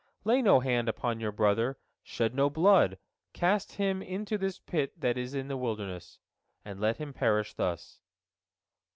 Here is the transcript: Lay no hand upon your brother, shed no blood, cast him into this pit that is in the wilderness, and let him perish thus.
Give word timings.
Lay 0.23 0.41
no 0.41 0.61
hand 0.61 0.89
upon 0.89 1.19
your 1.19 1.31
brother, 1.31 1.77
shed 2.01 2.33
no 2.33 2.49
blood, 2.49 2.97
cast 3.33 3.73
him 3.73 4.01
into 4.01 4.35
this 4.35 4.57
pit 4.57 4.99
that 4.99 5.15
is 5.15 5.35
in 5.35 5.47
the 5.47 5.55
wilderness, 5.55 6.17
and 6.65 6.81
let 6.81 6.97
him 6.97 7.13
perish 7.13 7.53
thus. 7.53 7.99